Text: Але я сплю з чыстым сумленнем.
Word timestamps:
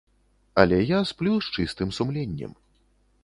Але 0.61 0.79
я 0.91 0.99
сплю 1.11 1.35
з 1.47 1.53
чыстым 1.57 1.93
сумленнем. 1.99 2.51